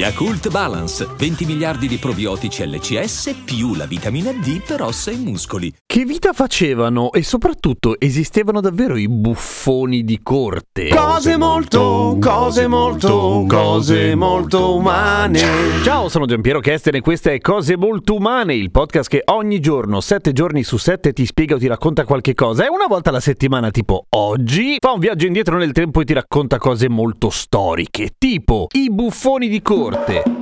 Yakult 0.00 0.48
Balance, 0.48 1.06
20 1.14 1.44
miliardi 1.44 1.86
di 1.86 1.98
probiotici 1.98 2.66
LCS 2.66 3.42
più 3.44 3.74
la 3.74 3.84
vitamina 3.84 4.32
D 4.32 4.62
per 4.66 4.80
ossa 4.80 5.10
e 5.10 5.16
muscoli. 5.16 5.70
Che 5.84 6.04
vita 6.06 6.32
facevano 6.32 7.12
e 7.12 7.22
soprattutto 7.22 8.00
esistevano 8.00 8.62
davvero 8.62 8.96
i 8.96 9.08
buffoni 9.08 10.02
di 10.02 10.20
corte? 10.22 10.88
Cose 10.88 11.36
molto, 11.36 12.16
cose 12.18 12.66
molto, 12.66 13.44
cose 13.46 14.14
molto 14.14 14.76
umane. 14.76 15.42
Ciao, 15.82 16.08
sono 16.08 16.24
Giampiero 16.24 16.60
Kesten 16.60 16.94
e 16.94 17.00
questa 17.02 17.32
è 17.32 17.38
Cose 17.38 17.76
Molto 17.76 18.14
Umane, 18.14 18.54
il 18.54 18.70
podcast 18.70 19.10
che 19.10 19.22
ogni 19.26 19.60
giorno, 19.60 20.00
7 20.00 20.32
giorni 20.32 20.62
su 20.62 20.78
7, 20.78 21.12
ti 21.12 21.26
spiega 21.26 21.56
o 21.56 21.58
ti 21.58 21.66
racconta 21.66 22.06
qualche 22.06 22.32
cosa. 22.32 22.64
E 22.64 22.68
una 22.70 22.86
volta 22.86 23.10
alla 23.10 23.20
settimana, 23.20 23.68
tipo 23.68 24.06
oggi, 24.16 24.76
fa 24.80 24.92
un 24.92 25.00
viaggio 25.00 25.26
indietro 25.26 25.58
nel 25.58 25.72
tempo 25.72 26.00
e 26.00 26.04
ti 26.06 26.14
racconta 26.14 26.56
cose 26.56 26.88
molto 26.88 27.28
storiche, 27.28 28.12
tipo 28.16 28.68
i 28.72 28.90
buffoni 28.90 29.48
di 29.48 29.60
corte. 29.60 29.88
Che 29.90 30.39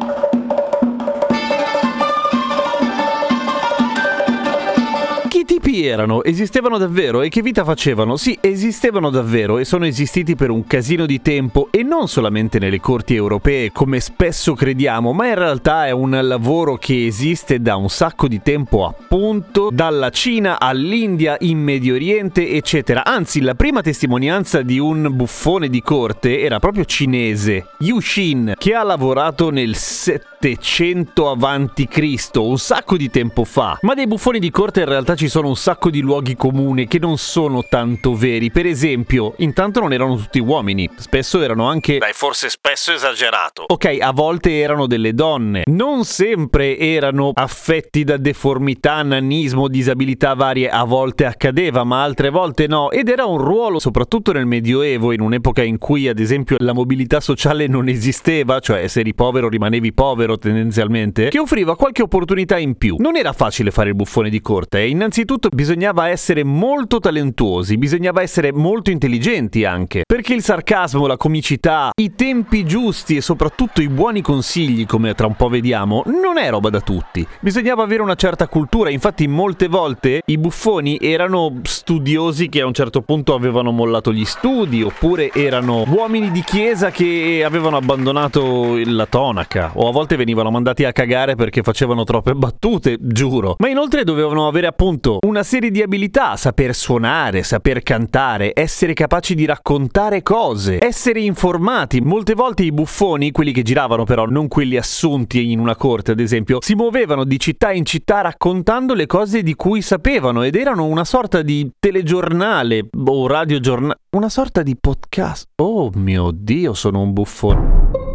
tipi 5.49 5.87
erano? 5.87 6.23
Esistevano 6.23 6.77
davvero? 6.77 7.23
E 7.23 7.31
che 7.31 7.41
vita 7.41 7.65
facevano? 7.65 8.17
Sì, 8.17 8.37
esistevano 8.39 9.09
davvero 9.09 9.57
e 9.57 9.65
sono 9.65 9.87
esistiti 9.87 10.37
per 10.37 10.51
un 10.51 10.67
casino 10.67 11.07
di 11.07 11.23
tempo 11.23 11.69
e 11.71 11.83
non 11.83 12.07
solamente 12.07 12.59
nelle 12.59 12.81
corti 12.81 13.15
europee 13.15 13.73
come 13.73 13.99
spesso 13.99 14.53
crediamo, 14.53 15.15
ma 15.15 15.29
in 15.29 15.37
realtà 15.37 15.87
è 15.87 15.91
un 15.91 16.19
lavoro 16.23 16.77
che 16.77 17.07
esiste 17.07 17.63
da 17.63 17.77
un 17.77 17.89
sacco 17.89 18.29
di 18.29 18.43
tempo 18.43 18.85
appunto, 18.85 19.71
dalla 19.73 20.11
Cina 20.11 20.61
all'India, 20.61 21.39
in 21.41 21.61
Medio 21.61 21.95
Oriente, 21.95 22.51
eccetera. 22.51 23.07
Anzi, 23.07 23.41
la 23.41 23.55
prima 23.55 23.81
testimonianza 23.81 24.61
di 24.61 24.79
un 24.79 25.09
buffone 25.13 25.71
di 25.71 25.81
corte 25.81 26.41
era 26.41 26.59
proprio 26.59 26.85
cinese, 26.85 27.69
Yu 27.79 28.01
Xin, 28.01 28.53
che 28.59 28.75
ha 28.75 28.83
lavorato 28.83 29.49
nel 29.49 29.75
700 29.75 31.31
a.C., 31.31 32.29
un 32.35 32.59
sacco 32.59 32.99
di 32.99 33.09
tempo 33.09 33.45
fa. 33.45 33.79
Ma 33.81 33.95
dei 33.95 34.07
buffoni 34.07 34.39
di 34.39 34.51
corte 34.51 34.81
in 34.81 34.87
realtà 34.87 35.15
ci 35.15 35.27
sono 35.29 35.38
un 35.47 35.57
sacco 35.57 35.91
di 35.91 36.01
luoghi 36.01 36.35
comuni 36.35 36.87
che 36.89 36.99
non 36.99 37.17
sono 37.19 37.65
tanto 37.69 38.15
veri. 38.15 38.51
Per 38.51 38.67
esempio, 38.67 39.35
intanto 39.39 39.81
non 39.81 39.93
erano 39.93 40.17
tutti 40.17 40.41
uomini, 40.41 40.89
spesso 40.97 41.41
erano 41.41 41.69
anche... 41.69 41.99
Dai, 41.99 42.13
forse 42.13 42.49
spesso 42.49 42.93
esagerato. 42.93 43.65
Ok, 43.69 43.99
a 44.01 44.13
volte 44.13 44.59
erano 44.59 44.87
delle 44.87 45.15
donne, 45.15 45.63
non 45.67 46.05
sempre 46.05 46.77
erano 46.79 47.31
affetti 47.33 48.05
da 48.05 48.17
deformità, 48.17 49.03
nanismo, 49.03 49.69
disabilità 49.69 50.35
varie, 50.35 50.69
a 50.69 50.85
volte 50.85 51.25
accadeva, 51.25 51.85
ma 51.85 52.03
altre 52.03 52.31
volte 52.31 52.67
no, 52.67 52.91
ed 52.91 53.09
era 53.09 53.25
un 53.27 53.39
ruolo, 53.39 53.79
soprattutto 53.79 54.33
nel 54.33 54.47
Medioevo, 54.47 55.13
in 55.13 55.21
un'epoca 55.21 55.63
in 55.63 55.79
cui 55.79 56.09
ad 56.09 56.19
esempio 56.19 56.57
la 56.59 56.73
mobilità 56.73 57.21
sociale 57.21 57.67
non 57.67 57.89
esisteva, 57.89 58.59
cioè 58.59 58.89
se 58.89 59.01
eri 59.01 59.15
povero 59.15 59.49
rimanevi 59.49 59.93
povero 59.93 60.37
tendenzialmente, 60.37 61.29
che 61.29 61.39
offriva 61.39 61.77
qualche 61.77 62.03
opportunità 62.03 62.59
in 62.59 62.77
più. 62.77 62.97
Non 62.99 63.17
era 63.17 63.33
facile 63.33 63.71
fare 63.71 63.91
il 63.91 63.95
buffone 63.95 64.31
di 64.31 64.41
corte, 64.41 64.81
e 64.81 64.89
innanzitutto 64.89 65.28
bisognava 65.53 66.09
essere 66.09 66.43
molto 66.43 67.01
talentuosi, 67.01 67.77
bisognava 67.77 68.23
essere 68.23 68.53
molto 68.53 68.91
intelligenti 68.91 69.65
anche, 69.65 70.03
perché 70.07 70.33
il 70.33 70.43
sarcasmo, 70.43 71.07
la 71.07 71.17
comicità, 71.17 71.91
i 72.01 72.15
tempi 72.15 72.65
giusti 72.65 73.17
e 73.17 73.21
soprattutto 73.21 73.83
i 73.83 73.89
buoni 73.89 74.23
consigli, 74.23 74.87
come 74.87 75.15
tra 75.15 75.27
un 75.27 75.37
po' 75.37 75.49
vediamo, 75.49 76.03
non 76.07 76.39
è 76.39 76.49
roba 76.49 76.71
da 76.71 76.81
tutti. 76.81 77.27
Bisognava 77.41 77.83
avere 77.83 78.03
una 78.03 78.15
certa 78.15 78.49
cultura, 78.49 78.91
infatti 78.91 79.27
molte 79.29 79.69
volte 79.69 80.23
i 80.25 80.39
buffoni 80.39 80.99
erano 81.01 81.61
studiosi 81.63 82.49
che 82.49 82.63
a 82.63 82.67
un 82.67 82.73
certo 82.73 83.03
punto 83.03 83.35
avevano 83.35 83.71
mollato 83.71 84.13
gli 84.13 84.25
studi, 84.25 84.83
oppure 84.83 85.31
erano 85.33 85.85
uomini 85.87 86.31
di 86.31 86.43
chiesa 86.43 86.91
che 86.91 87.43
avevano 87.45 87.77
abbandonato 87.77 88.81
la 88.85 89.07
tonaca, 89.07 89.73
o 89.75 89.89
a 89.89 89.93
volte 89.93 90.17
venivano 90.17 90.51
mandati 90.51 90.85
a 90.85 90.93
cagare 90.93 91.35
perché 91.35 91.63
facevano 91.63 92.05
troppe 92.05 92.35
battute, 92.35 92.97
giuro. 93.01 93.57
Ma 93.59 93.69
inoltre 93.69 94.05
dovevano 94.05 94.47
avere 94.47 94.67
appunto 94.67 95.18
una 95.27 95.43
serie 95.43 95.71
di 95.71 95.83
abilità, 95.83 96.37
saper 96.37 96.75
suonare, 96.75 97.43
saper 97.43 97.83
cantare, 97.83 98.53
essere 98.55 98.93
capaci 98.93 99.35
di 99.35 99.45
raccontare 99.45 100.23
cose, 100.23 100.79
essere 100.81 101.21
informati. 101.21 102.01
Molte 102.01 102.35
volte 102.35 102.63
i 102.63 102.73
buffoni, 102.73 103.31
quelli 103.31 103.53
che 103.53 103.63
giravano 103.63 104.05
però, 104.05 104.27
non 104.27 104.49
quelli 104.49 104.77
assunti 104.77 105.51
in 105.51 105.59
una 105.59 105.77
corte 105.77 106.13
ad 106.13 106.21
esempio, 106.21 106.59
si 106.61 106.75
muovevano 106.75 107.25
di 107.25 107.39
città 107.39 107.73
in 107.73 107.85
città 107.85 108.21
raccontando 108.21 108.95
le 108.95 109.07
cose 109.07 109.43
di 109.43 109.55
cui 109.55 109.83
sapevano 109.83 110.43
ed 110.43 110.55
erano 110.55 110.85
una 110.87 111.05
sorta 111.05 111.43
di 111.43 111.71
telegiornale 111.79 112.89
o 113.05 113.27
radiogiornale, 113.27 114.01
una 114.11 114.29
sorta 114.29 114.63
di 114.63 114.77
podcast. 114.77 115.47
Oh 115.57 115.91
mio 115.95 116.31
Dio, 116.33 116.75
sono 116.75 117.01
un 117.01 117.13
buffone. 117.13 118.08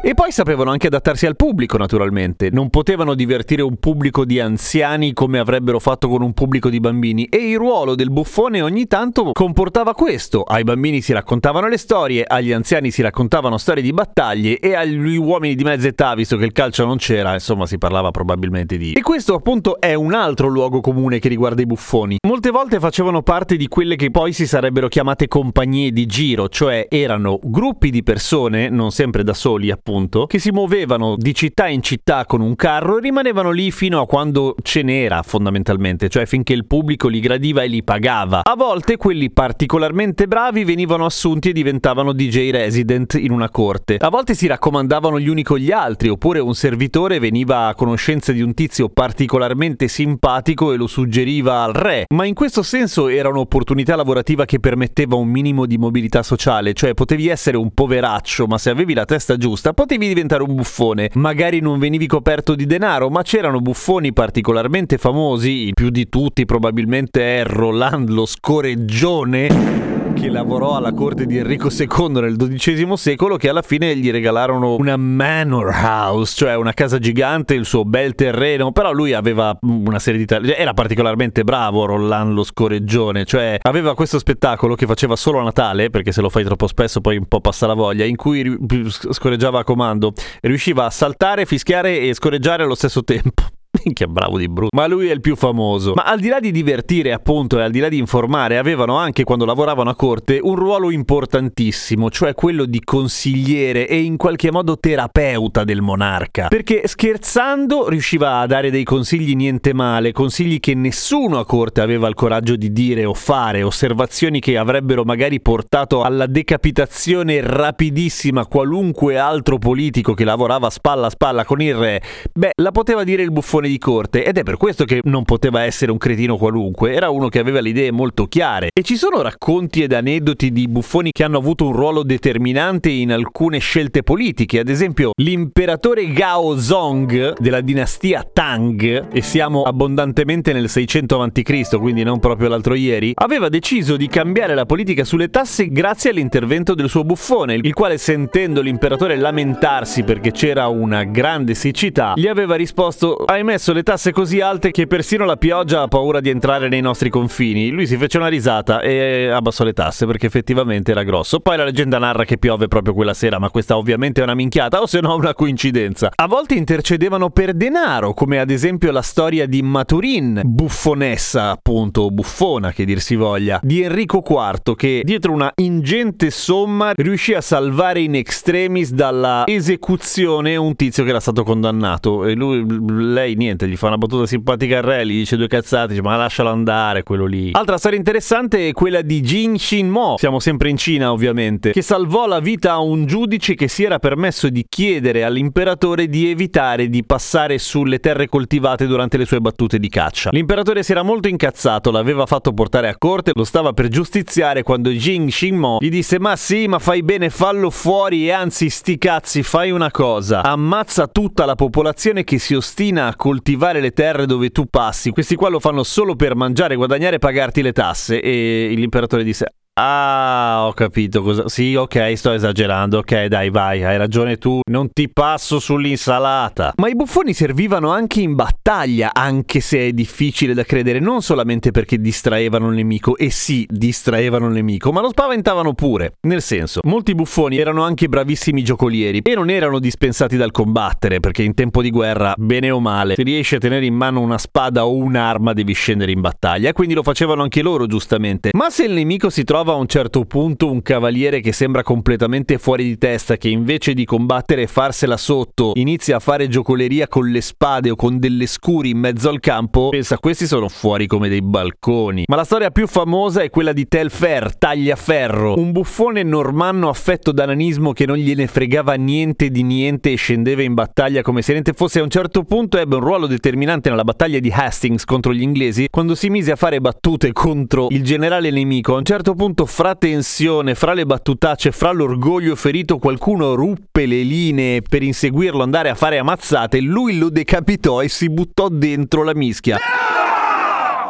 E 0.00 0.14
poi 0.14 0.30
sapevano 0.30 0.70
anche 0.70 0.86
adattarsi 0.86 1.26
al 1.26 1.34
pubblico, 1.34 1.76
naturalmente. 1.76 2.50
Non 2.52 2.70
potevano 2.70 3.14
divertire 3.14 3.62
un 3.62 3.78
pubblico 3.78 4.24
di 4.24 4.38
anziani 4.38 5.12
come 5.12 5.40
avrebbero 5.40 5.80
fatto 5.80 6.08
con 6.08 6.22
un 6.22 6.32
pubblico 6.34 6.70
di 6.70 6.78
bambini. 6.78 7.24
E 7.24 7.50
il 7.50 7.56
ruolo 7.56 7.96
del 7.96 8.10
buffone 8.10 8.62
ogni 8.62 8.86
tanto 8.86 9.32
comportava 9.32 9.94
questo. 9.94 10.42
Ai 10.42 10.62
bambini 10.62 11.00
si 11.00 11.12
raccontavano 11.12 11.66
le 11.66 11.78
storie, 11.78 12.22
agli 12.24 12.52
anziani 12.52 12.92
si 12.92 13.02
raccontavano 13.02 13.58
storie 13.58 13.82
di 13.82 13.92
battaglie 13.92 14.60
e 14.60 14.76
agli 14.76 15.16
uomini 15.16 15.56
di 15.56 15.64
mezza 15.64 15.88
età, 15.88 16.14
visto 16.14 16.36
che 16.36 16.44
il 16.44 16.52
calcio 16.52 16.86
non 16.86 16.96
c'era, 16.96 17.32
insomma 17.32 17.66
si 17.66 17.76
parlava 17.76 18.12
probabilmente 18.12 18.76
di... 18.76 18.92
E 18.92 19.02
questo 19.02 19.34
appunto 19.34 19.80
è 19.80 19.94
un 19.94 20.14
altro 20.14 20.46
luogo 20.46 20.80
comune 20.80 21.18
che 21.18 21.28
riguarda 21.28 21.60
i 21.60 21.66
buffoni. 21.66 22.18
Molte 22.24 22.50
volte 22.50 22.78
facevano 22.78 23.22
parte 23.22 23.56
di 23.56 23.66
quelle 23.66 23.96
che 23.96 24.12
poi 24.12 24.32
si 24.32 24.46
sarebbero 24.46 24.86
chiamate 24.86 25.26
compagnie 25.26 25.90
di 25.90 26.06
giro, 26.06 26.48
cioè 26.48 26.86
erano 26.88 27.40
gruppi 27.42 27.90
di 27.90 28.04
persone, 28.04 28.68
non 28.68 28.92
sempre 28.92 29.24
da 29.24 29.34
soli 29.34 29.72
appunto, 29.72 29.86
appunto, 29.98 30.26
che 30.26 30.38
si 30.38 30.50
muovevano 30.50 31.16
di 31.16 31.34
città 31.34 31.66
in 31.66 31.82
città 31.82 32.24
con 32.24 32.40
un 32.40 32.54
carro 32.54 32.98
e 32.98 33.00
rimanevano 33.00 33.50
lì 33.50 33.70
fino 33.72 34.00
a 34.00 34.06
quando 34.06 34.54
ce 34.62 34.82
n'era 34.82 35.22
fondamentalmente, 35.22 36.08
cioè 36.08 36.24
finché 36.24 36.52
il 36.52 36.66
pubblico 36.66 37.08
li 37.08 37.20
gradiva 37.20 37.62
e 37.62 37.66
li 37.66 37.82
pagava. 37.82 38.42
A 38.44 38.54
volte 38.54 38.96
quelli 38.96 39.30
particolarmente 39.30 40.28
bravi 40.28 40.64
venivano 40.64 41.04
assunti 41.04 41.50
e 41.50 41.52
diventavano 41.52 42.12
DJ 42.12 42.50
resident 42.50 43.14
in 43.14 43.32
una 43.32 43.50
corte. 43.50 43.96
A 43.98 44.08
volte 44.08 44.34
si 44.34 44.46
raccomandavano 44.46 45.18
gli 45.18 45.28
uni 45.28 45.42
con 45.42 45.58
gli 45.58 45.72
altri, 45.72 46.08
oppure 46.08 46.38
un 46.38 46.54
servitore 46.54 47.18
veniva 47.18 47.66
a 47.66 47.74
conoscenza 47.74 48.32
di 48.32 48.40
un 48.40 48.54
tizio 48.54 48.88
particolarmente 48.88 49.88
simpatico 49.88 50.72
e 50.72 50.76
lo 50.76 50.86
suggeriva 50.86 51.62
al 51.62 51.72
re. 51.72 52.04
Ma 52.14 52.24
in 52.24 52.34
questo 52.34 52.62
senso 52.62 53.08
era 53.08 53.28
un'opportunità 53.28 53.96
lavorativa 53.96 54.44
che 54.44 54.60
permetteva 54.60 55.16
un 55.16 55.28
minimo 55.28 55.66
di 55.66 55.78
mobilità 55.78 56.22
sociale, 56.22 56.72
cioè 56.72 56.94
potevi 56.94 57.28
essere 57.28 57.56
un 57.56 57.72
poveraccio, 57.72 58.46
ma 58.46 58.58
se 58.58 58.70
avevi 58.70 58.94
la 58.94 59.04
testa 59.04 59.36
giusta 59.36 59.72
potevi 59.78 60.08
diventare 60.08 60.42
un 60.42 60.56
buffone. 60.56 61.08
Magari 61.14 61.60
non 61.60 61.78
venivi 61.78 62.08
coperto 62.08 62.56
di 62.56 62.66
denaro, 62.66 63.10
ma 63.10 63.22
c'erano 63.22 63.60
buffoni 63.60 64.12
particolarmente 64.12 64.98
famosi, 64.98 65.66
il 65.68 65.74
più 65.74 65.90
di 65.90 66.08
tutti 66.08 66.44
probabilmente 66.44 67.38
è 67.38 67.44
Roland 67.44 68.08
lo 68.08 68.26
scoreggione 68.26 69.97
che 70.18 70.28
lavorò 70.28 70.74
alla 70.74 70.92
corte 70.92 71.26
di 71.26 71.36
Enrico 71.36 71.68
II 71.70 72.20
nel 72.20 72.36
XII 72.36 72.96
secolo, 72.96 73.36
che 73.36 73.48
alla 73.48 73.62
fine 73.62 73.94
gli 73.96 74.10
regalarono 74.10 74.74
una 74.76 74.96
manor 74.96 75.68
house, 75.72 76.34
cioè 76.34 76.56
una 76.56 76.72
casa 76.72 76.98
gigante, 76.98 77.54
il 77.54 77.64
suo 77.64 77.84
bel 77.84 78.14
terreno, 78.14 78.72
però 78.72 78.92
lui 78.92 79.12
aveva 79.12 79.56
una 79.62 79.98
serie 80.00 80.18
di 80.18 80.26
talenti, 80.26 80.54
era 80.56 80.74
particolarmente 80.74 81.44
bravo 81.44 81.84
Roland 81.84 82.32
lo 82.32 82.42
scoreggione, 82.42 83.24
cioè 83.24 83.58
aveva 83.62 83.94
questo 83.94 84.18
spettacolo 84.18 84.74
che 84.74 84.86
faceva 84.86 85.14
solo 85.14 85.38
a 85.38 85.44
Natale, 85.44 85.88
perché 85.90 86.10
se 86.10 86.20
lo 86.20 86.30
fai 86.30 86.42
troppo 86.44 86.66
spesso 86.66 87.00
poi 87.00 87.16
un 87.16 87.26
po' 87.26 87.40
passa 87.40 87.66
la 87.66 87.74
voglia, 87.74 88.04
in 88.04 88.16
cui 88.16 88.58
scorreggiava 88.90 89.60
a 89.60 89.64
comando, 89.64 90.12
riusciva 90.40 90.84
a 90.84 90.90
saltare, 90.90 91.46
fischiare 91.46 92.00
e 92.00 92.12
scorreggiare 92.14 92.64
allo 92.64 92.74
stesso 92.74 93.04
tempo. 93.04 93.44
Minchia, 93.70 94.06
bravo 94.06 94.38
di 94.38 94.48
brutto. 94.48 94.74
Ma 94.74 94.86
lui 94.86 95.08
è 95.08 95.12
il 95.12 95.20
più 95.20 95.36
famoso. 95.36 95.92
Ma 95.94 96.04
al 96.04 96.20
di 96.20 96.28
là 96.28 96.40
di 96.40 96.50
divertire, 96.50 97.12
appunto, 97.12 97.58
e 97.58 97.62
al 97.62 97.70
di 97.70 97.80
là 97.80 97.88
di 97.88 97.98
informare, 97.98 98.56
avevano 98.56 98.96
anche 98.96 99.24
quando 99.24 99.44
lavoravano 99.44 99.90
a 99.90 99.94
corte 99.94 100.38
un 100.40 100.54
ruolo 100.54 100.90
importantissimo, 100.90 102.10
cioè 102.10 102.34
quello 102.34 102.64
di 102.64 102.80
consigliere 102.82 103.86
e 103.86 104.00
in 104.00 104.16
qualche 104.16 104.50
modo 104.50 104.78
terapeuta 104.78 105.64
del 105.64 105.82
monarca. 105.82 106.48
Perché 106.48 106.86
scherzando 106.86 107.88
riusciva 107.88 108.38
a 108.38 108.46
dare 108.46 108.70
dei 108.70 108.84
consigli 108.84 109.34
niente 109.34 109.74
male, 109.74 110.12
consigli 110.12 110.60
che 110.60 110.74
nessuno 110.74 111.38
a 111.38 111.44
corte 111.44 111.82
aveva 111.82 112.08
il 112.08 112.14
coraggio 112.14 112.56
di 112.56 112.72
dire 112.72 113.04
o 113.04 113.12
fare, 113.12 113.62
osservazioni 113.62 114.40
che 114.40 114.56
avrebbero 114.56 115.04
magari 115.04 115.40
portato 115.40 116.02
alla 116.02 116.26
decapitazione 116.26 117.40
rapidissima 117.42 118.46
qualunque 118.46 119.18
altro 119.18 119.58
politico 119.58 120.14
che 120.14 120.24
lavorava 120.24 120.70
spalla 120.70 121.08
a 121.08 121.10
spalla 121.10 121.44
con 121.44 121.60
il 121.60 121.74
re. 121.74 122.02
Beh, 122.32 122.52
la 122.62 122.70
poteva 122.70 123.04
dire 123.04 123.22
il 123.22 123.30
buffone 123.30 123.57
buffone 123.58 123.68
di 123.68 123.78
corte 123.78 124.24
ed 124.24 124.38
è 124.38 124.42
per 124.42 124.56
questo 124.56 124.84
che 124.84 125.00
non 125.04 125.24
poteva 125.24 125.62
essere 125.62 125.90
un 125.90 125.98
cretino 125.98 126.36
qualunque, 126.36 126.92
era 126.92 127.10
uno 127.10 127.28
che 127.28 127.38
aveva 127.38 127.60
le 127.60 127.70
idee 127.70 127.90
molto 127.90 128.26
chiare. 128.26 128.68
E 128.72 128.82
ci 128.82 128.96
sono 128.96 129.20
racconti 129.20 129.82
ed 129.82 129.92
aneddoti 129.92 130.52
di 130.52 130.68
buffoni 130.68 131.10
che 131.10 131.24
hanno 131.24 131.38
avuto 131.38 131.66
un 131.66 131.72
ruolo 131.72 132.02
determinante 132.02 132.88
in 132.90 133.12
alcune 133.12 133.58
scelte 133.58 134.02
politiche, 134.02 134.60
ad 134.60 134.68
esempio 134.68 135.10
l'imperatore 135.20 136.12
Gao 136.12 136.58
Zong 136.58 137.38
della 137.38 137.60
dinastia 137.60 138.26
Tang, 138.32 139.08
e 139.12 139.22
siamo 139.22 139.62
abbondantemente 139.62 140.52
nel 140.52 140.68
600 140.68 141.20
a.C., 141.20 141.78
quindi 141.78 142.02
non 142.02 142.20
proprio 142.20 142.48
l'altro 142.48 142.74
ieri, 142.74 143.12
aveva 143.14 143.48
deciso 143.48 143.96
di 143.96 144.06
cambiare 144.06 144.54
la 144.54 144.66
politica 144.66 145.04
sulle 145.04 145.30
tasse 145.30 145.68
grazie 145.68 146.10
all'intervento 146.10 146.74
del 146.74 146.88
suo 146.88 147.04
buffone, 147.04 147.54
il 147.54 147.74
quale 147.74 147.98
sentendo 147.98 148.60
l'imperatore 148.60 149.16
lamentarsi 149.16 150.04
perché 150.04 150.30
c'era 150.30 150.68
una 150.68 151.04
grande 151.04 151.54
siccità, 151.54 152.12
gli 152.14 152.26
aveva 152.26 152.54
risposto 152.54 153.16
hai 153.24 153.42
messo 153.48 153.72
le 153.72 153.82
tasse 153.82 154.12
così 154.12 154.42
alte 154.42 154.70
che 154.70 154.86
persino 154.86 155.24
la 155.24 155.36
pioggia 155.36 155.80
ha 155.80 155.88
paura 155.88 156.20
di 156.20 156.28
entrare 156.28 156.68
nei 156.68 156.82
nostri 156.82 157.08
confini. 157.08 157.70
Lui 157.70 157.86
si 157.86 157.96
fece 157.96 158.18
una 158.18 158.26
risata 158.26 158.82
e 158.82 159.28
abbassò 159.28 159.64
le 159.64 159.72
tasse 159.72 160.04
perché 160.04 160.26
effettivamente 160.26 160.90
era 160.90 161.02
grosso. 161.02 161.40
Poi 161.40 161.56
la 161.56 161.64
leggenda 161.64 161.96
narra 161.96 162.26
che 162.26 162.36
piove 162.36 162.68
proprio 162.68 162.92
quella 162.92 163.14
sera, 163.14 163.38
ma 163.38 163.48
questa 163.48 163.78
ovviamente 163.78 164.20
è 164.20 164.24
una 164.24 164.34
minchiata 164.34 164.82
o 164.82 164.86
se 164.86 165.00
no 165.00 165.14
una 165.14 165.32
coincidenza. 165.32 166.10
A 166.14 166.26
volte 166.26 166.56
intercedevano 166.56 167.30
per 167.30 167.54
denaro, 167.54 168.12
come 168.12 168.38
ad 168.38 168.50
esempio 168.50 168.90
la 168.90 169.00
storia 169.00 169.46
di 169.46 169.62
Maturin, 169.62 170.42
buffonessa 170.44 171.48
appunto, 171.48 172.10
buffona 172.10 172.70
che 172.72 172.84
dir 172.84 173.00
si 173.00 173.14
voglia, 173.14 173.60
di 173.62 173.82
Enrico 173.82 174.22
IV 174.26 174.74
che 174.74 175.00
dietro 175.04 175.32
una 175.32 175.50
ingente 175.54 176.28
somma 176.28 176.92
riuscì 176.94 177.32
a 177.32 177.40
salvare 177.40 178.00
in 178.00 178.14
extremis 178.14 178.90
dalla 178.90 179.44
esecuzione 179.46 180.56
un 180.56 180.76
tizio 180.76 181.02
che 181.02 181.08
era 181.08 181.20
stato 181.20 181.44
condannato 181.44 182.26
e 182.26 182.34
lui, 182.34 182.66
lei 182.88 183.36
niente, 183.38 183.66
gli 183.66 183.76
fa 183.76 183.86
una 183.86 183.96
battuta 183.96 184.26
simpatica 184.26 184.78
a 184.78 184.80
re, 184.82 185.06
gli 185.06 185.18
dice 185.18 185.36
due 185.36 185.46
cazzate, 185.46 185.88
dice 185.88 186.02
ma 186.02 186.16
lascialo 186.16 186.50
andare 186.50 187.02
quello 187.02 187.24
lì. 187.24 187.50
Altra 187.52 187.78
storia 187.78 187.96
interessante 187.96 188.68
è 188.68 188.72
quella 188.72 189.00
di 189.00 189.20
Jin 189.20 189.58
Shin 189.58 189.88
Mo, 189.88 190.16
siamo 190.18 190.40
sempre 190.40 190.68
in 190.68 190.76
Cina 190.76 191.12
ovviamente, 191.12 191.70
che 191.70 191.82
salvò 191.82 192.26
la 192.26 192.40
vita 192.40 192.72
a 192.72 192.80
un 192.80 193.06
giudice 193.06 193.54
che 193.54 193.68
si 193.68 193.84
era 193.84 193.98
permesso 193.98 194.50
di 194.50 194.66
chiedere 194.68 195.24
all'imperatore 195.24 196.08
di 196.08 196.28
evitare 196.28 196.88
di 196.88 197.04
passare 197.04 197.58
sulle 197.58 198.00
terre 198.00 198.28
coltivate 198.28 198.86
durante 198.86 199.16
le 199.16 199.24
sue 199.24 199.40
battute 199.40 199.78
di 199.78 199.88
caccia. 199.88 200.30
L'imperatore 200.30 200.82
si 200.82 200.92
era 200.92 201.02
molto 201.02 201.28
incazzato, 201.28 201.90
l'aveva 201.90 202.26
fatto 202.26 202.52
portare 202.52 202.88
a 202.88 202.96
corte, 202.98 203.32
lo 203.34 203.44
stava 203.44 203.72
per 203.72 203.88
giustiziare 203.88 204.62
quando 204.62 204.90
Jin 204.90 205.30
Shin 205.30 205.56
Mo 205.56 205.78
gli 205.80 205.88
disse 205.88 206.18
ma 206.18 206.36
sì, 206.36 206.66
ma 206.66 206.78
fai 206.78 207.02
bene, 207.02 207.30
fallo 207.30 207.70
fuori 207.70 208.26
e 208.26 208.32
anzi 208.32 208.68
sti 208.68 208.98
cazzi, 208.98 209.42
fai 209.42 209.70
una 209.70 209.90
cosa, 209.90 210.42
ammazza 210.42 211.06
tutta 211.06 211.44
la 211.44 211.54
popolazione 211.54 212.24
che 212.24 212.38
si 212.38 212.54
ostina 212.54 213.06
a 213.06 213.16
coltivare 213.28 213.82
le 213.82 213.90
terre 213.90 214.24
dove 214.24 214.48
tu 214.48 214.64
passi. 214.70 215.10
Questi 215.10 215.34
qua 215.34 215.50
lo 215.50 215.60
fanno 215.60 215.82
solo 215.82 216.16
per 216.16 216.34
mangiare, 216.34 216.76
guadagnare 216.76 217.16
e 217.16 217.18
pagarti 217.18 217.60
le 217.60 217.72
tasse 217.72 218.22
e 218.22 218.72
l'imperatore 218.74 219.22
disse 219.22 219.52
Ah, 219.80 220.64
ho 220.66 220.72
capito 220.72 221.22
cosa. 221.22 221.48
Sì, 221.48 221.76
ok, 221.76 222.14
sto 222.16 222.32
esagerando. 222.32 222.98
Ok, 222.98 223.26
dai, 223.26 223.48
vai, 223.48 223.84
hai 223.84 223.96
ragione 223.96 224.36
tu. 224.36 224.58
Non 224.68 224.90
ti 224.92 225.08
passo 225.08 225.60
sull'insalata. 225.60 226.72
Ma 226.78 226.88
i 226.88 226.96
buffoni 226.96 227.32
servivano 227.32 227.92
anche 227.92 228.20
in 228.20 228.34
battaglia, 228.34 229.10
anche 229.14 229.60
se 229.60 229.86
è 229.86 229.92
difficile 229.92 230.52
da 230.52 230.64
credere, 230.64 230.98
non 230.98 231.22
solamente 231.22 231.70
perché 231.70 232.00
distraevano 232.00 232.70
il 232.70 232.74
nemico, 232.74 233.16
e 233.16 233.30
sì, 233.30 233.68
distraevano 233.70 234.48
il 234.48 234.54
nemico, 234.54 234.90
ma 234.90 235.00
lo 235.00 235.10
spaventavano 235.10 235.74
pure. 235.74 236.14
Nel 236.22 236.42
senso, 236.42 236.80
molti 236.82 237.14
buffoni 237.14 237.56
erano 237.58 237.84
anche 237.84 238.08
bravissimi 238.08 238.64
giocolieri 238.64 239.20
e 239.22 239.34
non 239.36 239.48
erano 239.48 239.78
dispensati 239.78 240.36
dal 240.36 240.50
combattere, 240.50 241.20
perché 241.20 241.44
in 241.44 241.54
tempo 241.54 241.82
di 241.82 241.90
guerra, 241.90 242.34
bene 242.36 242.72
o 242.72 242.80
male, 242.80 243.14
se 243.14 243.22
riesci 243.22 243.54
a 243.54 243.58
tenere 243.58 243.86
in 243.86 243.94
mano 243.94 244.22
una 244.22 244.38
spada 244.38 244.84
o 244.86 244.96
un'arma 244.96 245.52
devi 245.52 245.72
scendere 245.72 246.10
in 246.10 246.20
battaglia, 246.20 246.72
quindi 246.72 246.94
lo 246.94 247.04
facevano 247.04 247.42
anche 247.42 247.62
loro, 247.62 247.86
giustamente. 247.86 248.50
Ma 248.56 248.70
se 248.70 248.82
il 248.82 248.92
nemico 248.92 249.30
si 249.30 249.44
trova 249.44 249.66
a 249.72 249.76
un 249.76 249.86
certo 249.86 250.24
punto 250.24 250.70
un 250.70 250.82
cavaliere 250.82 251.40
che 251.40 251.52
sembra 251.52 251.82
completamente 251.82 252.58
fuori 252.58 252.84
di 252.84 252.98
testa, 252.98 253.36
che 253.36 253.48
invece 253.48 253.94
di 253.94 254.04
combattere 254.04 254.62
e 254.62 254.66
farsela 254.66 255.16
sotto, 255.16 255.72
inizia 255.74 256.16
a 256.16 256.20
fare 256.20 256.48
giocoleria 256.48 257.08
con 257.08 257.28
le 257.28 257.40
spade 257.40 257.90
o 257.90 257.96
con 257.96 258.18
delle 258.18 258.46
scuri 258.46 258.90
in 258.90 258.98
mezzo 258.98 259.28
al 259.28 259.40
campo, 259.40 259.88
pensa 259.88 260.18
questi 260.18 260.46
sono 260.46 260.68
fuori 260.68 261.06
come 261.06 261.28
dei 261.28 261.42
balconi. 261.42 262.24
Ma 262.26 262.36
la 262.36 262.44
storia 262.44 262.70
più 262.70 262.86
famosa 262.86 263.42
è 263.42 263.50
quella 263.50 263.72
di 263.72 263.86
Telfer, 263.86 264.56
Tagliaferro, 264.56 265.58
un 265.58 265.72
buffone 265.72 266.22
normanno 266.22 266.88
affetto 266.88 267.32
da 267.32 267.46
nanismo 267.46 267.92
che 267.92 268.06
non 268.06 268.16
gliene 268.16 268.46
fregava 268.46 268.94
niente 268.94 269.50
di 269.50 269.62
niente 269.62 270.12
e 270.12 270.16
scendeva 270.16 270.62
in 270.62 270.74
battaglia 270.74 271.22
come 271.22 271.42
se 271.42 271.52
niente 271.52 271.72
fosse. 271.72 272.00
A 272.00 272.02
un 272.02 272.10
certo 272.10 272.44
punto 272.44 272.78
ebbe 272.78 272.96
un 272.96 273.02
ruolo 273.02 273.26
determinante 273.26 273.90
nella 273.90 274.04
battaglia 274.04 274.38
di 274.38 274.50
Hastings 274.50 275.04
contro 275.04 275.32
gli 275.32 275.42
inglesi, 275.42 275.88
quando 275.90 276.14
si 276.14 276.28
mise 276.28 276.52
a 276.52 276.56
fare 276.56 276.80
battute 276.80 277.32
contro 277.32 277.88
il 277.90 278.02
generale 278.02 278.50
nemico. 278.50 278.94
A 278.94 278.98
un 278.98 279.04
certo 279.04 279.34
punto 279.34 279.57
punto 279.58 279.66
fra 279.66 279.96
tensione, 279.96 280.76
fra 280.76 280.92
le 280.92 281.04
battutacce, 281.04 281.72
fra 281.72 281.90
l'orgoglio 281.90 282.54
ferito, 282.54 282.98
qualcuno 282.98 283.54
ruppe 283.54 284.06
le 284.06 284.22
linee 284.22 284.82
per 284.82 285.02
inseguirlo, 285.02 285.64
andare 285.64 285.88
a 285.88 285.96
fare 285.96 286.18
ammazzate, 286.18 286.80
lui 286.80 287.18
lo 287.18 287.28
decapitò 287.28 288.00
e 288.00 288.08
si 288.08 288.30
buttò 288.30 288.68
dentro 288.68 289.24
la 289.24 289.34
mischia 289.34 289.78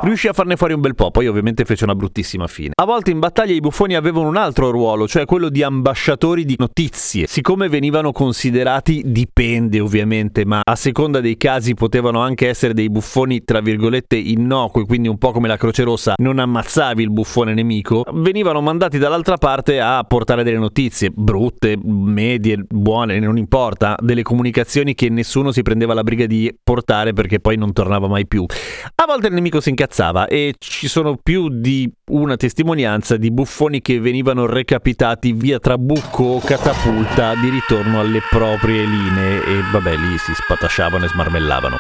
riuscì 0.03 0.29
a 0.29 0.33
farne 0.33 0.56
fuori 0.56 0.73
un 0.73 0.81
bel 0.81 0.95
po', 0.95 1.11
poi 1.11 1.27
ovviamente 1.27 1.65
fece 1.65 1.85
una 1.85 1.95
bruttissima 1.95 2.47
fine. 2.47 2.73
A 2.75 2.85
volte 2.85 3.11
in 3.11 3.19
battaglia 3.19 3.53
i 3.53 3.61
buffoni 3.61 3.95
avevano 3.95 4.29
un 4.29 4.37
altro 4.37 4.71
ruolo, 4.71 5.09
cioè 5.09 5.25
quello 5.25 5.49
di 5.49 5.62
ambasciatori 5.62 6.45
di 6.45 6.55
notizie. 6.59 7.27
Siccome 7.27 7.69
venivano 7.69 8.12
considerati, 8.12 9.03
dipende 9.06 9.81
ovviamente, 9.81 10.45
ma 10.45 10.61
a 10.62 10.77
seconda 10.77 11.21
dei 11.21 11.37
casi 11.37 11.75
potevano 11.75 12.21
anche 12.21 12.49
essere 12.49 12.75
dei 12.75 12.91
buffoni 12.91 13.43
tra 13.45 13.61
virgolette 13.61 14.17
innocui, 14.17 14.85
quindi 14.85 15.09
un 15.09 15.19
po' 15.19 15.33
come 15.33 15.49
la 15.49 15.56
Croce 15.56 15.83
Rossa, 15.83 16.15
non 16.19 16.39
ammazzavi 16.39 17.03
il 17.03 17.11
buffone 17.11 17.55
nemico, 17.55 18.05
venivano 18.12 18.61
mandati 18.61 18.99
dall'altra 18.99 19.37
parte 19.37 19.81
a 19.81 20.05
portare 20.05 20.45
delle 20.45 20.59
notizie, 20.59 21.11
brutte, 21.11 21.77
medie, 21.83 22.65
buone, 22.69 23.19
non 23.19 23.37
importa, 23.37 23.97
delle 24.00 24.23
comunicazioni 24.23 24.95
che 24.95 25.09
nessuno 25.09 25.53
si 25.53 25.62
prendeva 25.62 25.95
la 25.95 26.03
briga 26.03 26.27
di 26.27 26.56
portare 26.62 27.12
perché 27.12 27.41
poi 27.41 27.56
non 27.56 27.73
tornava 27.73 28.06
mai 28.06 28.27
più. 28.27 28.45
A 28.95 29.05
volte 29.06 29.29
il 29.29 29.35
nemico 29.35 29.61
si 29.61 29.71
incazzava 29.71 29.87
incazzava 29.88 30.26
e 30.26 30.55
ci 30.58 30.87
sono 30.87 31.17
più 31.17 31.49
di 31.49 31.90
una 32.11 32.37
testimonianza 32.37 33.17
di 33.17 33.31
buffoni 33.31 33.81
che 33.81 33.99
venivano 33.99 34.46
recapitati 34.46 35.32
via 35.32 35.58
Trabucco 35.58 36.25
o 36.25 36.40
Catapulta 36.40 37.35
di 37.35 37.49
ritorno 37.49 38.00
alle 38.00 38.20
proprie 38.29 38.85
linee 38.85 39.43
e 39.44 39.61
vabbè 39.73 39.96
lì 39.96 40.19
si 40.19 40.35
spatasciavano 40.35 41.06
e 41.06 41.08
smarmellavano. 41.08 41.76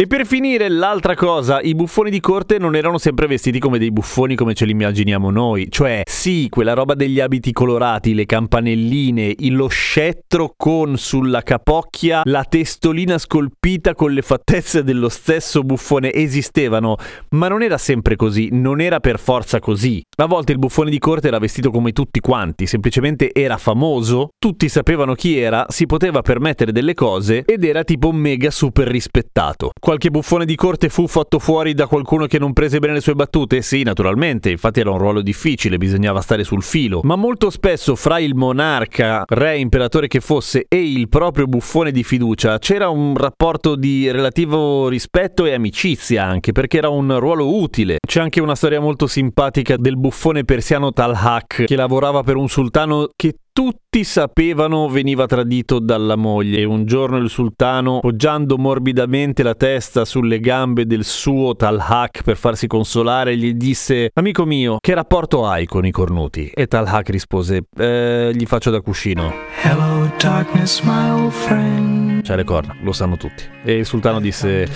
E 0.00 0.06
per 0.06 0.24
finire, 0.24 0.70
l'altra 0.70 1.14
cosa, 1.14 1.60
i 1.60 1.74
buffoni 1.74 2.08
di 2.08 2.20
corte 2.20 2.56
non 2.56 2.74
erano 2.74 2.96
sempre 2.96 3.26
vestiti 3.26 3.58
come 3.58 3.78
dei 3.78 3.92
buffoni 3.92 4.34
come 4.34 4.54
ce 4.54 4.64
li 4.64 4.70
immaginiamo 4.70 5.28
noi. 5.30 5.66
Cioè, 5.68 6.04
sì, 6.06 6.46
quella 6.48 6.72
roba 6.72 6.94
degli 6.94 7.20
abiti 7.20 7.52
colorati, 7.52 8.14
le 8.14 8.24
campanelline, 8.24 9.34
lo 9.50 9.68
scettro 9.68 10.54
con 10.56 10.96
sulla 10.96 11.42
capocchia 11.42 12.22
la 12.24 12.44
testolina 12.44 13.18
scolpita 13.18 13.94
con 13.94 14.12
le 14.12 14.22
fattezze 14.22 14.82
dello 14.84 15.10
stesso 15.10 15.64
buffone 15.64 16.14
esistevano, 16.14 16.96
ma 17.32 17.48
non 17.48 17.62
era 17.62 17.76
sempre 17.76 18.16
così, 18.16 18.48
non 18.52 18.80
era 18.80 19.00
per 19.00 19.18
forza 19.18 19.58
così. 19.58 20.02
A 20.16 20.24
volte 20.24 20.52
il 20.52 20.58
buffone 20.58 20.88
di 20.88 20.98
corte 20.98 21.28
era 21.28 21.38
vestito 21.38 21.70
come 21.70 21.92
tutti 21.92 22.20
quanti, 22.20 22.64
semplicemente 22.66 23.34
era 23.34 23.58
famoso, 23.58 24.30
tutti 24.38 24.66
sapevano 24.70 25.12
chi 25.12 25.36
era, 25.36 25.66
si 25.68 25.84
poteva 25.84 26.22
permettere 26.22 26.72
delle 26.72 26.94
cose 26.94 27.42
ed 27.44 27.64
era 27.64 27.84
tipo 27.84 28.12
mega 28.12 28.50
super 28.50 28.88
rispettato. 28.88 29.72
Qualche 29.90 30.10
buffone 30.10 30.44
di 30.44 30.54
corte 30.54 30.88
fu 30.88 31.08
fatto 31.08 31.40
fuori 31.40 31.74
da 31.74 31.88
qualcuno 31.88 32.26
che 32.26 32.38
non 32.38 32.52
prese 32.52 32.78
bene 32.78 32.92
le 32.92 33.00
sue 33.00 33.16
battute? 33.16 33.60
Sì, 33.60 33.82
naturalmente, 33.82 34.48
infatti 34.48 34.78
era 34.78 34.92
un 34.92 34.98
ruolo 34.98 35.20
difficile, 35.20 35.78
bisognava 35.78 36.20
stare 36.20 36.44
sul 36.44 36.62
filo. 36.62 37.00
Ma 37.02 37.16
molto 37.16 37.50
spesso 37.50 37.96
fra 37.96 38.20
il 38.20 38.36
monarca, 38.36 39.24
re, 39.26 39.58
imperatore 39.58 40.06
che 40.06 40.20
fosse, 40.20 40.66
e 40.68 40.80
il 40.80 41.08
proprio 41.08 41.46
buffone 41.46 41.90
di 41.90 42.04
fiducia 42.04 42.60
c'era 42.60 42.88
un 42.88 43.16
rapporto 43.16 43.74
di 43.74 44.08
relativo 44.12 44.86
rispetto 44.86 45.44
e 45.44 45.54
amicizia 45.54 46.24
anche, 46.24 46.52
perché 46.52 46.78
era 46.78 46.88
un 46.88 47.18
ruolo 47.18 47.58
utile. 47.58 47.96
C'è 47.98 48.20
anche 48.20 48.40
una 48.40 48.54
storia 48.54 48.78
molto 48.78 49.08
simpatica 49.08 49.74
del 49.76 49.96
buffone 49.98 50.44
persiano 50.44 50.92
Talhak 50.92 51.64
che 51.64 51.74
lavorava 51.74 52.22
per 52.22 52.36
un 52.36 52.48
sultano 52.48 53.08
che 53.16 53.34
tutti 53.60 54.04
sapevano 54.04 54.88
veniva 54.88 55.26
tradito 55.26 55.80
dalla 55.80 56.16
moglie 56.16 56.60
e 56.60 56.64
un 56.64 56.86
giorno 56.86 57.18
il 57.18 57.28
sultano, 57.28 57.98
poggiando 58.00 58.56
morbidamente 58.56 59.42
la 59.42 59.54
testa 59.54 60.06
sulle 60.06 60.40
gambe 60.40 60.86
del 60.86 61.04
suo 61.04 61.54
Talhak 61.54 62.22
per 62.22 62.38
farsi 62.38 62.66
consolare, 62.66 63.36
gli 63.36 63.52
disse 63.52 64.12
Amico 64.14 64.46
mio, 64.46 64.78
che 64.80 64.94
rapporto 64.94 65.46
hai 65.46 65.66
con 65.66 65.84
i 65.84 65.90
cornuti? 65.90 66.50
E 66.54 66.68
Talhak 66.68 67.10
rispose 67.10 67.64
eh, 67.76 68.30
Gli 68.32 68.46
faccio 68.46 68.70
da 68.70 68.80
cuscino. 68.80 69.30
Hello 69.60 70.10
darkness 70.18 70.80
my 70.80 71.10
old 71.10 71.30
friend. 71.30 72.22
C'ha 72.22 72.36
le 72.36 72.44
corna, 72.44 72.76
lo 72.82 72.92
sanno 72.92 73.18
tutti. 73.18 73.44
E 73.62 73.74
il 73.74 73.84
sultano 73.84 74.20
disse 74.20 74.68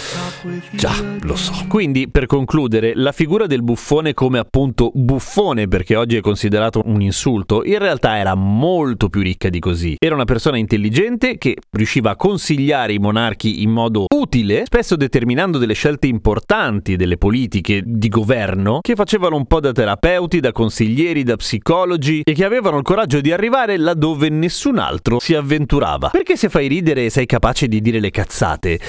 Già, 0.72 0.92
lo 1.22 1.36
so. 1.36 1.52
Quindi, 1.68 2.10
per 2.10 2.26
concludere, 2.26 2.92
la 2.94 3.12
figura 3.12 3.46
del 3.46 3.62
buffone 3.62 4.12
come 4.12 4.38
appunto 4.38 4.90
buffone, 4.92 5.68
perché 5.68 5.96
oggi 5.96 6.16
è 6.16 6.20
considerato 6.20 6.82
un 6.84 7.00
insulto, 7.00 7.62
in 7.64 7.78
realtà 7.78 8.18
era 8.18 8.34
molto 8.34 8.73
molto 8.74 9.08
più 9.08 9.22
ricca 9.22 9.48
di 9.50 9.60
così. 9.60 9.96
Era 9.98 10.16
una 10.16 10.24
persona 10.24 10.58
intelligente 10.58 11.38
che 11.38 11.56
riusciva 11.70 12.10
a 12.10 12.16
consigliare 12.16 12.92
i 12.92 12.98
monarchi 12.98 13.62
in 13.62 13.70
modo 13.70 14.06
utile, 14.12 14.64
spesso 14.66 14.96
determinando 14.96 15.58
delle 15.58 15.74
scelte 15.74 16.08
importanti 16.08 16.96
delle 16.96 17.16
politiche 17.16 17.82
di 17.84 18.08
governo 18.08 18.80
che 18.80 18.96
facevano 18.96 19.36
un 19.36 19.46
po' 19.46 19.60
da 19.60 19.70
terapeuti, 19.70 20.40
da 20.40 20.50
consiglieri, 20.50 21.22
da 21.22 21.36
psicologi 21.36 22.22
e 22.24 22.32
che 22.32 22.44
avevano 22.44 22.78
il 22.78 22.82
coraggio 22.82 23.20
di 23.20 23.30
arrivare 23.30 23.76
laddove 23.76 24.28
nessun 24.28 24.78
altro 24.78 25.20
si 25.20 25.34
avventurava. 25.34 26.08
Perché 26.08 26.36
se 26.36 26.48
fai 26.48 26.66
ridere 26.66 27.04
e 27.04 27.10
sei 27.10 27.26
capace 27.26 27.68
di 27.68 27.80
dire 27.80 28.00
le 28.00 28.10
cazzate, 28.10 28.80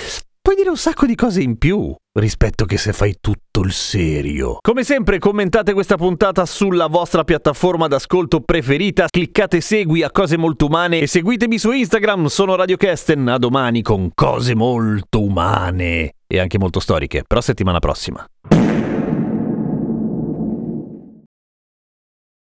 puoi 0.46 0.58
dire 0.58 0.70
un 0.70 0.78
sacco 0.78 1.08
di 1.08 1.16
cose 1.16 1.42
in 1.42 1.58
più 1.58 1.92
rispetto 2.20 2.66
che 2.66 2.78
se 2.78 2.94
fai 2.94 3.16
tutto 3.20 3.62
il 3.62 3.72
serio. 3.72 4.60
Come 4.62 4.84
sempre 4.84 5.18
commentate 5.18 5.74
questa 5.74 5.98
puntata 5.98 6.46
sulla 6.46 6.86
vostra 6.86 7.24
piattaforma 7.24 7.88
d'ascolto 7.88 8.42
preferita, 8.42 9.08
cliccate 9.10 9.60
segui 9.60 10.04
a 10.04 10.12
cose 10.12 10.38
molto 10.38 10.68
umane 10.68 11.00
e 11.00 11.08
seguitemi 11.08 11.58
su 11.58 11.72
Instagram, 11.72 12.28
sono 12.28 12.56
Radio 12.56 12.78
Kesten, 12.78 13.28
a 13.28 13.40
domani 13.40 13.82
con 13.82 14.12
cose 14.14 14.54
molto 14.54 15.24
umane 15.24 16.12
e 16.28 16.40
anche 16.40 16.60
molto 16.60 16.80
storiche, 16.80 17.24
però 17.26 17.42
settimana 17.42 17.80
prossima. 17.80 18.24